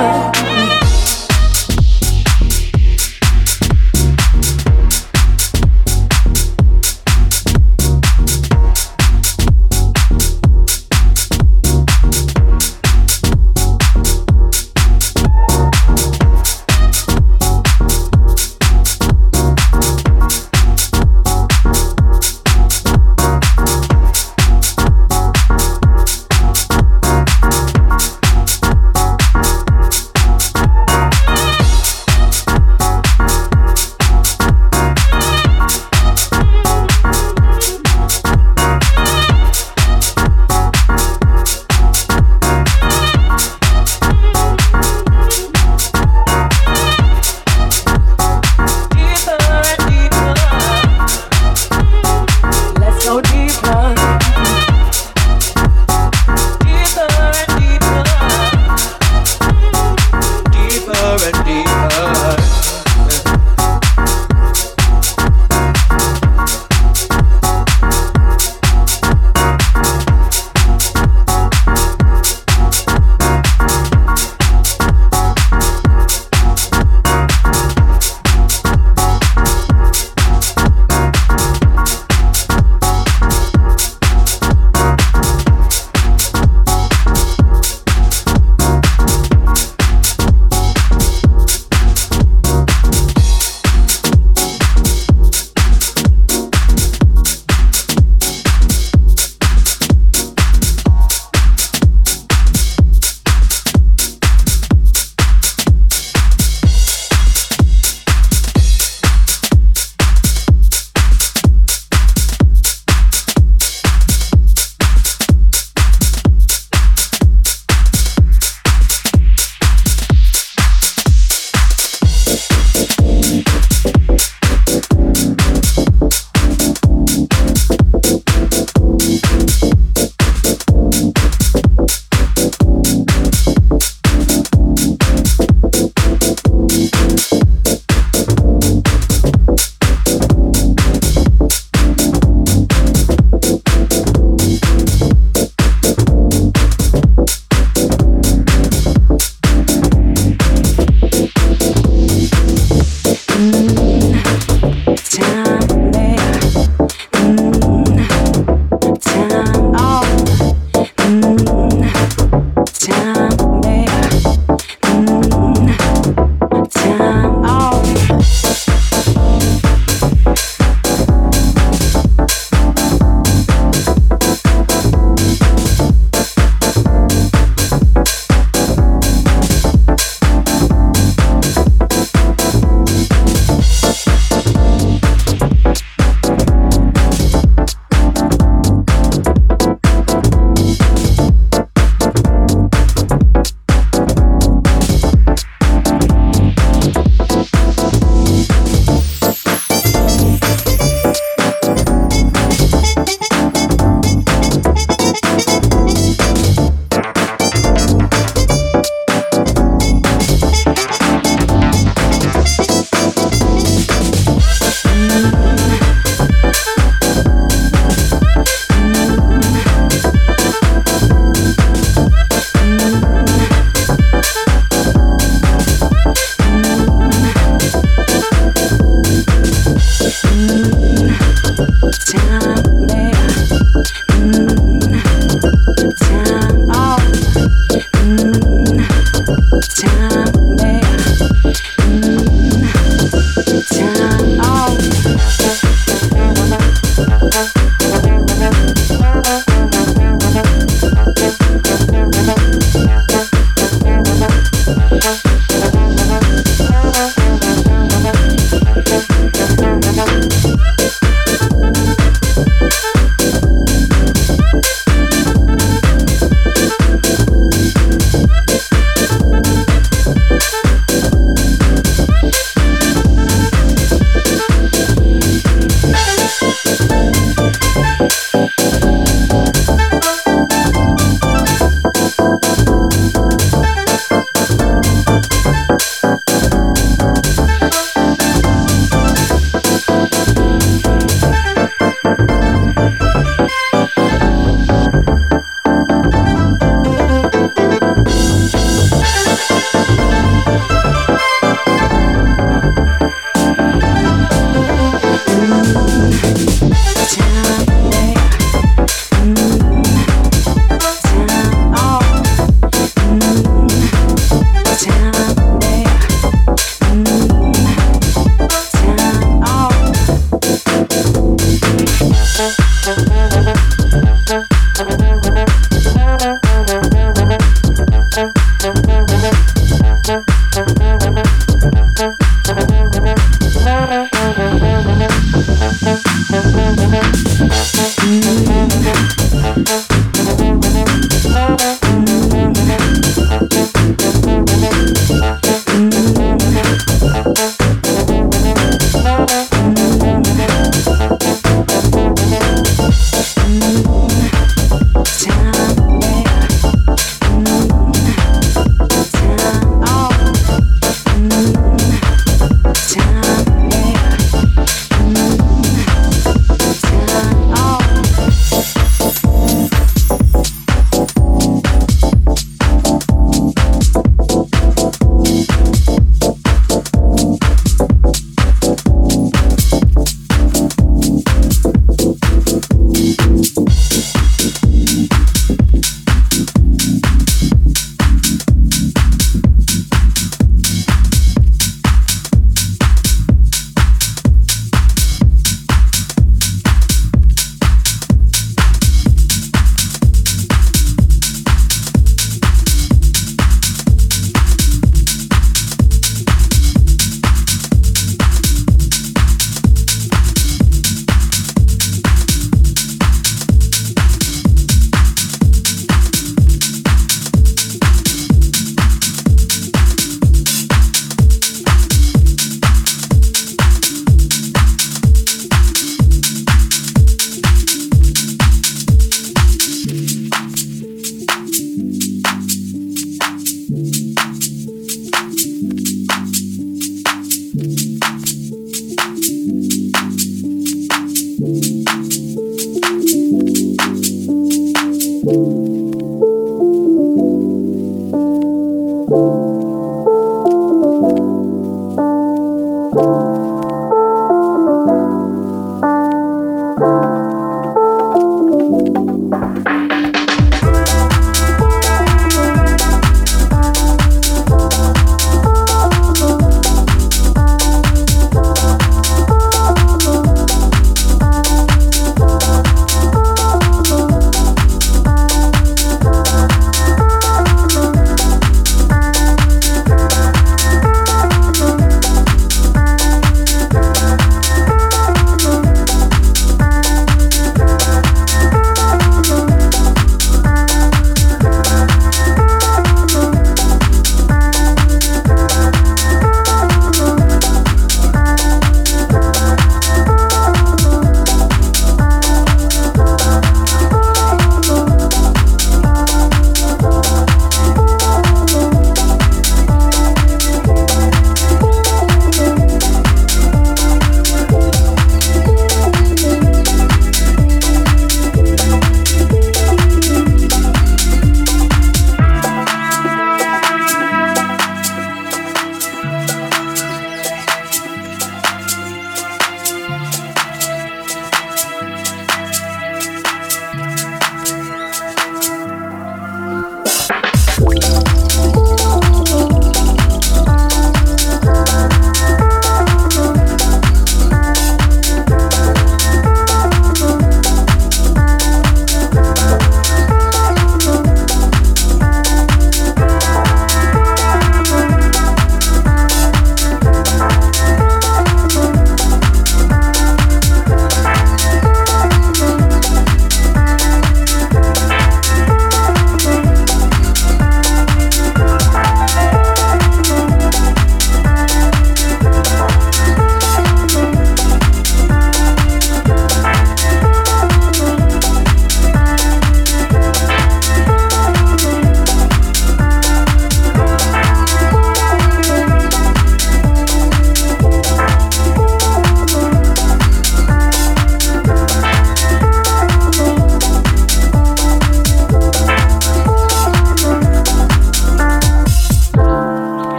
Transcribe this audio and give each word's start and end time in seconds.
time. 0.00 0.49